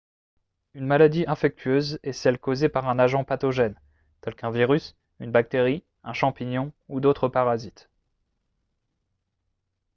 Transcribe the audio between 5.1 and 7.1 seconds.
une bactérie un champignon ou